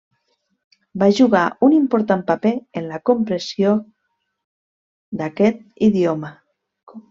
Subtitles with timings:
[1.03, 3.77] Va jugar un important paper en la compressió
[5.23, 6.37] d'aquest idioma.